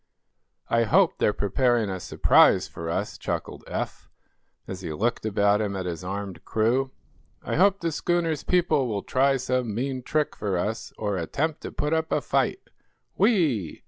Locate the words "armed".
6.03-6.43